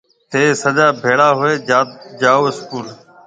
ٿَي 0.31 0.43
سجا 0.63 0.87
ڀيڙا 1.01 1.29
هوئي 1.39 1.53
جاو 2.21 2.41
اسڪول 2.49 2.87